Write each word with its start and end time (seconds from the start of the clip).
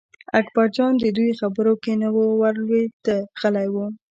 اکبرجان 0.39 0.93
د 0.99 1.05
دوی 1.17 1.31
خبرو 1.39 1.73
کې 1.83 1.93
نه 2.01 2.09
ور 2.41 2.55
لوېده 2.63 3.17
غلی 3.41 3.67
و. 3.73 3.75